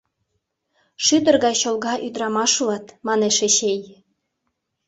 [1.05, 3.81] «Шӱдыр гай чолга ӱдырамаш улат»,— манеш Эчей.